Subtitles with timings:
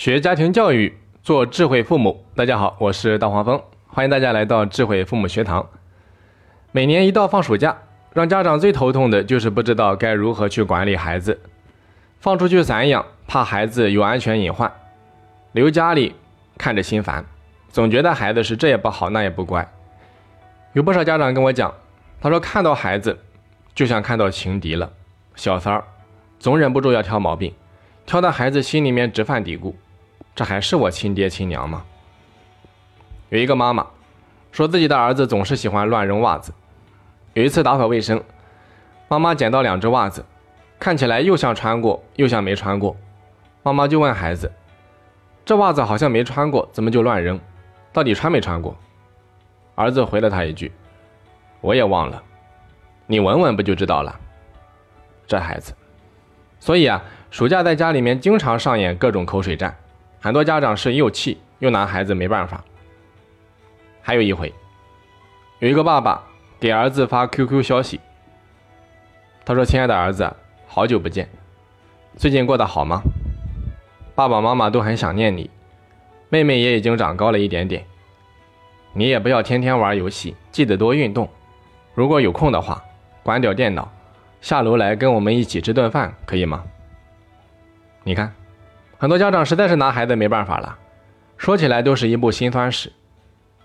[0.00, 2.24] 学家庭教育，做智慧父母。
[2.34, 5.68] 大家好，我是大黄蜂，欢迎大家来到智慧父母学堂。
[6.72, 7.76] 每年一到放暑假，
[8.14, 11.38] 让家长最头痛的就是不知道该如何去管理孩子。
[12.18, 14.70] 放出去散养，怕孩子有安全隐患；
[15.52, 16.14] 留家里，
[16.56, 17.22] 看着心烦，
[17.68, 19.70] 总觉得孩子是这也不好那也不乖。
[20.72, 21.74] 有不少家长跟我讲，
[22.22, 23.18] 他说看到孩子
[23.74, 24.90] 就像看到情敌了，
[25.34, 25.84] 小三儿，
[26.38, 27.52] 总忍不住要挑毛病。
[28.06, 29.74] 挑到孩子心里面直犯嘀咕
[30.40, 31.84] ：“这还是我亲爹亲娘吗？”
[33.28, 33.86] 有一个妈妈
[34.52, 36.50] 说自己的儿子总是喜欢乱扔袜子。
[37.34, 38.24] 有一次打扫卫生，
[39.06, 40.24] 妈妈捡到两只袜子，
[40.78, 42.96] 看起来又像穿过又像没穿过。
[43.62, 44.50] 妈妈就问孩子
[45.44, 47.38] ：“这袜子好像没穿过，怎么就乱扔？
[47.92, 48.74] 到底穿没穿过？”
[49.76, 50.72] 儿子回了他一句
[51.60, 52.22] ：“我也忘了，
[53.06, 54.18] 你闻闻不就知道了。”
[55.28, 55.74] 这孩子，
[56.58, 57.02] 所以啊。
[57.30, 59.72] 暑假在家里面经常上演各种口水战，
[60.20, 62.62] 很多家长是又气又拿孩子没办法。
[64.02, 64.52] 还有一回，
[65.58, 66.22] 有一个爸爸
[66.58, 68.00] 给儿子发 QQ 消息，
[69.44, 70.30] 他说：“亲爱的儿子，
[70.66, 71.28] 好久不见，
[72.16, 73.02] 最近过得好吗？
[74.14, 75.48] 爸爸妈妈都很想念你，
[76.28, 77.84] 妹妹也已经长高了一点点。
[78.92, 81.28] 你也不要天天玩游戏，记得多运动。
[81.94, 82.82] 如果有空的话，
[83.22, 83.90] 关掉电脑，
[84.40, 86.64] 下楼来跟我们一起吃顿饭，可以吗？”
[88.02, 88.34] 你看，
[89.00, 90.76] 很多家长实在是拿孩子没办法了，
[91.38, 92.92] 说起来都是一部辛酸史。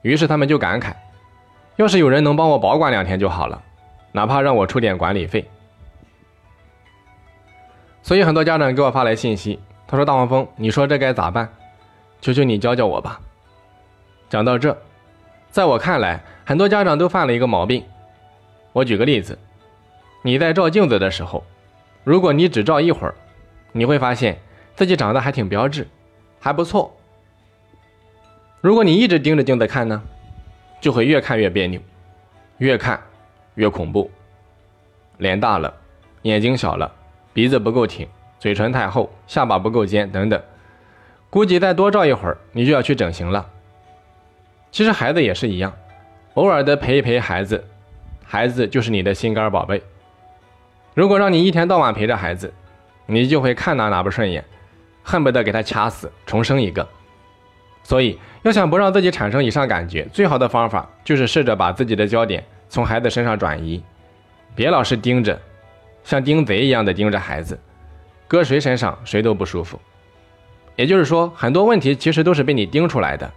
[0.00, 0.94] 于是他们就感慨：
[1.76, 3.62] 要是有人能帮我保管两天就好了，
[4.10, 5.46] 哪怕让我出点管理费。
[8.02, 11.46] 所以很多家长给我发来信息，他说：“大黄蜂，你说这该咋办？
[12.22, 13.20] 求求你教教我吧。”
[14.30, 14.74] 讲到这，
[15.50, 17.84] 在我看来，很多家长都犯了一个毛病。
[18.72, 19.38] 我举个例子，
[20.22, 21.44] 你在照镜子的时候，
[22.02, 23.14] 如果你只照一会儿，
[23.72, 24.38] 你会发现
[24.78, 25.88] 自己长得还挺标致，
[26.38, 26.96] 还不错。
[28.60, 30.00] 如果你一直盯着镜子看呢，
[30.80, 31.80] 就会越看越别扭，
[32.58, 33.02] 越看
[33.56, 34.08] 越恐怖。
[35.16, 35.74] 脸大了，
[36.22, 36.88] 眼睛小了，
[37.32, 38.06] 鼻子不够挺，
[38.38, 40.40] 嘴唇太厚，下巴不够尖，等等。
[41.28, 43.44] 估计再多照一会儿，你就要去整形了。
[44.70, 45.74] 其实孩子也是一样，
[46.34, 47.64] 偶尔的陪一陪孩子，
[48.24, 49.82] 孩子就是你的心肝宝贝。
[50.94, 52.54] 如果让你一天到晚陪着孩子，
[53.06, 54.44] 你就会看哪哪不顺眼，
[55.08, 56.86] 恨不得给他掐死，重生一个。
[57.82, 63.82] 所以，要想不让自己产生以上感觉，最好的方法就是试着把自己的焦点从孩子身上转移，
[64.54, 65.40] 别老是盯着，
[66.04, 67.58] 像盯贼一样的盯着孩子，
[68.26, 69.80] 搁谁身上谁都不舒服。
[70.76, 73.32] 也就是说，很多问题其实都是被你盯出来的，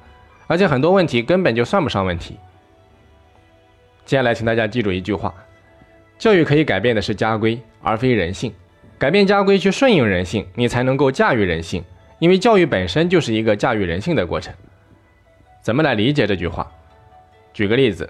[0.47, 2.37] 而且很多问题根本就算不上问题。
[4.03, 5.33] 接下来，请大家记住一句话：
[6.19, 8.53] 教育可以改变的是家规，而非人性。
[9.01, 11.83] 改变家规去顺应人性，你才能够驾驭人性。
[12.19, 14.53] 因为教育本身就是一个驾驭人性的过程。
[15.59, 16.71] 怎么来理解这句话？
[17.51, 18.07] 举个例子，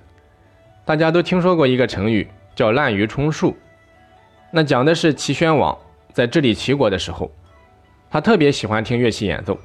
[0.83, 3.55] 大家都听说过一个成语叫滥竽充数，
[4.51, 5.77] 那讲的是齐宣王
[6.11, 7.31] 在治理齐国的时候，
[8.09, 9.57] 他特别喜欢听乐器演奏，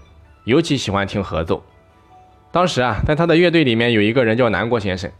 [0.44, 1.60] 尤其喜欢听合奏。
[2.52, 5.10] 当时啊，在他的乐队里面有一个人叫南郭先生，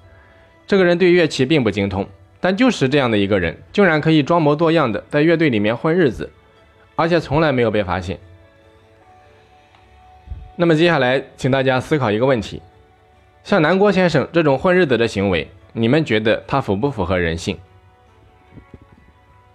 [0.68, 2.06] 这个人对乐器并不精通。
[2.46, 6.30] 但就是这样的一个人，竟然可以装模作样的在乐队里面混日子，
[6.94, 8.16] 而且从来没有被发现。
[10.54, 12.62] 那么接下来，请大家思考一个问题：
[13.42, 17.58] 像南郭先生这种混日子的行为，你们觉得他符不符合人性？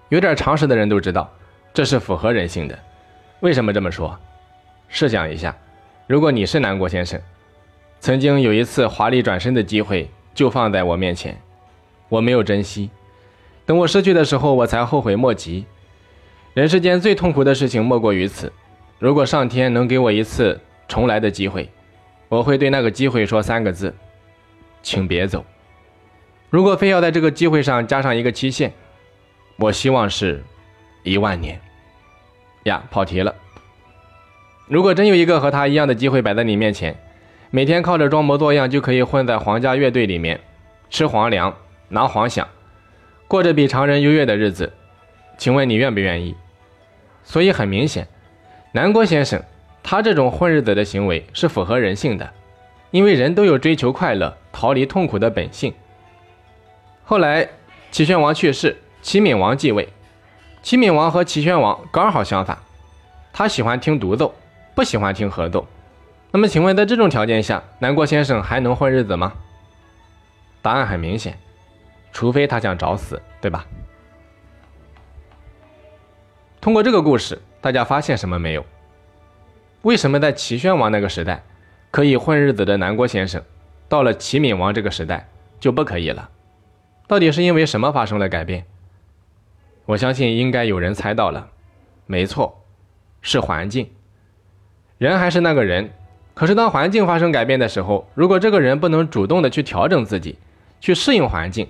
[0.09, 1.33] 有点常识的人都知道，
[1.73, 2.77] 这是符合人性的。
[3.39, 4.19] 为什么这么说？
[4.89, 5.55] 试想一下，
[6.07, 7.17] 如果你是南郭先生，
[8.01, 11.41] 曾经有一次华丽转身的机会就放在我面前。
[12.11, 12.89] 我没有珍惜，
[13.65, 15.65] 等我失去的时候，我才后悔莫及。
[16.53, 18.51] 人世间最痛苦的事情莫过于此。
[18.99, 21.69] 如果上天能给我一次重来的机会，
[22.27, 23.95] 我会对那个机会说三个字：
[24.83, 25.45] 请别走。
[26.49, 28.73] 如果非要在这个机会上加上一个期限，
[29.55, 30.43] 我希望是
[31.03, 31.57] 一万年。
[32.63, 33.33] 呀，跑题了。
[34.67, 36.93] 如果真有一个和他一样的机会摆在你面前，
[37.51, 40.41] 每天靠着装模作样就可以混在皇家乐队里面
[40.89, 41.55] 吃皇粮。
[41.91, 42.47] 拿黄想，
[43.27, 44.73] 过着比常人优越的日子，
[45.37, 46.35] 请问你愿不愿意？
[47.23, 48.07] 所以很明显，
[48.71, 49.43] 南郭先生
[49.83, 52.31] 他这种混日子的行为是符合人性的，
[52.89, 55.73] 因为人都有追求快乐、逃离痛苦的本性。
[57.03, 57.47] 后来
[57.91, 59.89] 齐宣王去世，齐闵王继位。
[60.63, 62.57] 齐闵王和齐宣王刚好相反，
[63.33, 64.33] 他喜欢听独奏，
[64.75, 65.67] 不喜欢听合奏。
[66.31, 69.33] 那么请问，在这种条件下，南郭先生还能混日子吗？
[70.61, 71.37] 答案很明显。
[72.11, 73.65] 除非他想找死，对吧？
[76.59, 78.65] 通过这个故事，大家发现什么没有？
[79.81, 81.43] 为什么在齐宣王那个时代
[81.89, 83.41] 可以混日子的南郭先生，
[83.89, 85.27] 到了齐闵王这个时代
[85.59, 86.29] 就不可以了？
[87.07, 88.65] 到底是因为什么发生了改变？
[89.85, 91.49] 我相信应该有人猜到了，
[92.05, 92.63] 没错，
[93.21, 93.89] 是环境。
[94.99, 95.91] 人还是那个人，
[96.35, 100.37] 可是当环境发生改变的时候，如果这个人不能主动的去调整自己，
[100.79, 101.67] 去适应环境，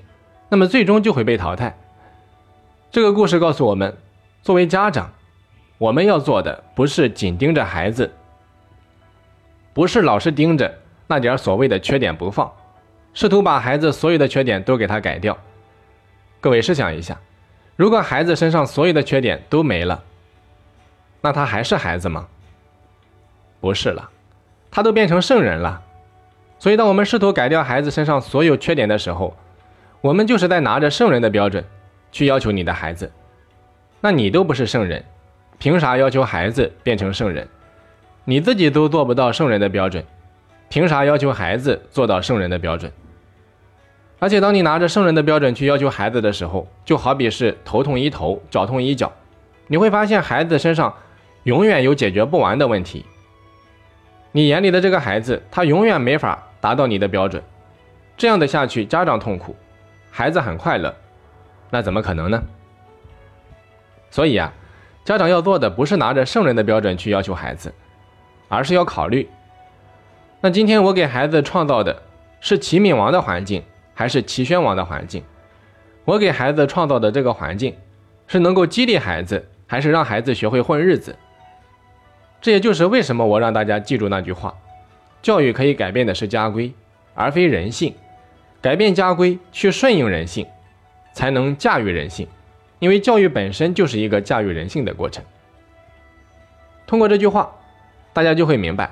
[0.51, 1.77] 那么最终就会被淘汰。
[2.91, 3.95] 这个故事告诉我们，
[4.43, 5.13] 作为家长，
[5.77, 8.11] 我们要做的不是紧盯着孩子，
[9.73, 12.51] 不是老是盯着那点所谓的缺点不放，
[13.13, 15.37] 试图把孩子所有的缺点都给他改掉。
[16.41, 17.17] 各位试想一下，
[17.77, 20.03] 如果孩子身上所有的缺点都没了，
[21.21, 22.27] 那他还是孩子吗？
[23.61, 24.09] 不是了，
[24.69, 25.81] 他都变成圣人了。
[26.59, 29.37] 所以，当我们试图改掉孩子身上所有缺点的时候，
[30.01, 31.63] 我们就是在拿着圣人的标准
[32.11, 33.11] 去要求你的孩子。
[34.01, 35.03] 那你都不是圣人，
[35.59, 37.47] 凭啥要求孩子变成圣人？
[38.25, 40.03] 你自己都做不到圣人的标准，
[40.69, 42.91] 凭啥要求孩子做到圣人的标准？
[44.17, 49.11] 而且，当你拿着圣人的标准去要求孩子的时候，就好比是头痛医头，脚痛医脚，
[49.67, 50.95] 你会发现孩子身上
[51.43, 53.05] 永远有解决不完的问题。
[54.31, 57.41] 你眼里的这个孩子，他永远没法达到你的标准，
[58.15, 59.55] 这样的下去，家长痛苦，
[60.11, 60.93] 孩子很快乐，
[61.69, 62.43] 那怎么可能呢？
[64.11, 64.53] 所以啊，
[65.05, 67.73] 家长要做的不是拿着圣人的标准去要求孩子，
[68.49, 69.29] 而是要考虑，
[70.41, 72.01] 那今天我给孩子创造的
[72.41, 73.63] 是齐闵王的环境，
[73.93, 75.23] 还是齐宣王的环境？
[76.03, 77.77] 我给孩子创造的这个环境，
[78.27, 81.15] 是能够激励孩子，还是让孩子学会混日子？
[82.41, 84.53] 这也就是为什么我让大家记住那句话：
[85.21, 86.73] 教育可以改变的是家规，
[87.13, 87.95] 而非人性。
[88.61, 90.45] 改变家规，去顺应人性，
[91.13, 92.27] 才能驾驭人性。
[92.79, 95.23] 因为教育本身就是一个驾驭人性的过程。
[96.85, 97.51] 通过这句话，
[98.13, 98.91] 大家就会明白，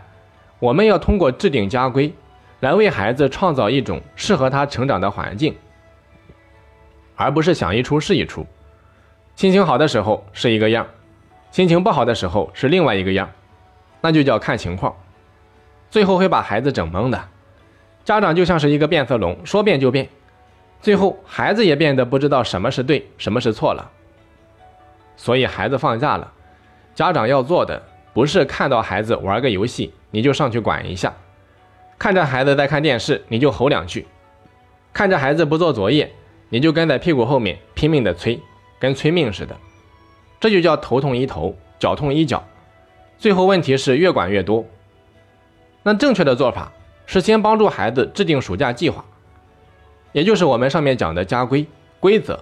[0.60, 2.14] 我们要通过制定家规，
[2.60, 5.56] 来为孩子创造一种适合他成长的环境，
[7.16, 8.46] 而不是想一出是一出。
[9.36, 10.88] 心情好的时候是一个样，
[11.52, 13.30] 心情不好的时候是另外一个样。
[14.02, 14.96] 那就叫看情况，
[15.90, 17.22] 最后会把孩子整懵的。
[18.10, 20.10] 家长就像是一个变色龙，说变就变，
[20.82, 23.92] 最后孩子也变得不知道什么是对，什么是错了。
[25.16, 26.34] 所以孩子放假了，
[26.96, 27.80] 家长要做的
[28.12, 31.14] 不是看到孩子玩个游戏你就上去管一下，
[32.00, 34.08] 看着孩子在看电视你就吼两句，
[34.92, 36.12] 看着孩子不做作业
[36.50, 38.40] 你就跟在屁股后面拼命的催，
[38.80, 39.56] 跟催命似的。
[40.40, 42.44] 这就叫头痛医头，脚痛医脚。
[43.20, 44.66] 最后问题是越管越多。
[45.84, 46.72] 那正确的做法
[47.12, 49.04] 是先帮助孩子制定暑假计划，
[50.12, 51.66] 也就是我们上面讲的家规
[52.00, 52.40] 规则，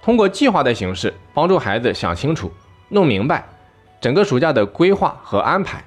[0.00, 2.52] 通过计划的形式帮助孩子想清楚、
[2.90, 3.44] 弄明白
[4.00, 5.82] 整个暑假的规划和安排。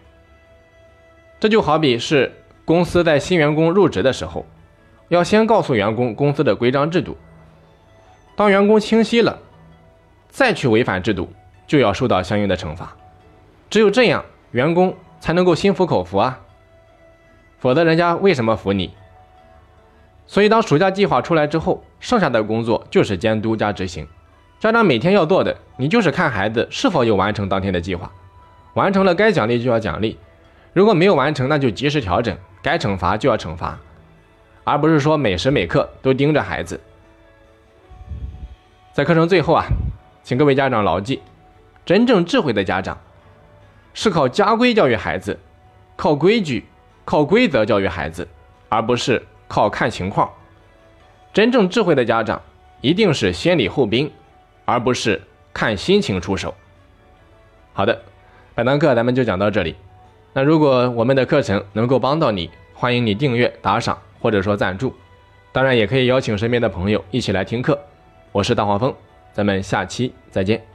[1.39, 2.29] 这就好比是
[2.65, 4.45] 公司在新员工入职的时候，
[5.07, 7.15] 要先告诉员工公司的规章制度，
[8.35, 9.39] 当员工清晰了，
[10.27, 11.31] 再去违反制度，
[11.65, 12.93] 就要受到相应的惩罚。
[13.69, 16.41] 只有这样，员工才能够心服口服啊，
[17.63, 18.91] 否则人家为什么服你？
[20.27, 24.05] 所以，当暑假计划出来之后，剩下的工作就是监督加执行。
[24.59, 28.11] 家长每天要做的，你就是看孩子是否有完成当天的计划，
[28.73, 30.19] 完成了该奖励就要奖励，
[30.73, 33.79] 如果没有完成，那就及时调整，该惩罚就要惩罚，
[34.65, 36.81] 而不是说每时每刻都盯着孩子。
[38.91, 39.63] 在课程最后啊，
[40.21, 41.21] 请各位家长牢记，
[41.85, 42.97] 真正智慧的家长。
[43.93, 45.39] 是靠家规教育孩子，
[45.95, 46.65] 靠规矩、
[47.05, 48.27] 靠规则教育孩子，
[48.69, 50.29] 而不是靠看情况。
[51.33, 52.41] 真正智慧的家长
[52.81, 54.11] 一定是先礼后兵，
[54.65, 55.21] 而不是
[55.53, 56.53] 看心情出手。
[57.73, 58.01] 好的，
[58.55, 59.75] 本堂课咱们就讲到这里。
[60.33, 64.93] 那如果我们的课程能够帮到你，欢迎你订阅、打赏或者说赞助。
[65.51, 67.79] 当然，也可以邀请身边的朋友一起来听课。
[68.31, 68.95] 我是大黄蜂，
[69.31, 70.72] 咱们下期再见。